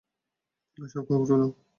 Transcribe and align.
সব 0.77 1.03
কাপড় 1.07 1.25
খুলো। 1.29 1.47